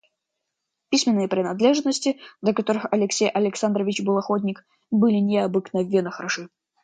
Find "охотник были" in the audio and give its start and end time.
4.17-5.17